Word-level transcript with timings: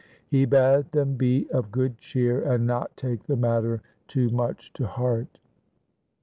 He 0.25 0.45
bade 0.45 0.91
them 0.93 1.13
be 1.13 1.47
of 1.51 1.69
good 1.71 1.99
cheer 1.99 2.41
and 2.41 2.65
not 2.65 2.97
take 2.97 3.21
the 3.27 3.35
matter 3.35 3.83
too 4.07 4.29
much 4.31 4.73
to 4.73 4.87
heart. 4.87 5.37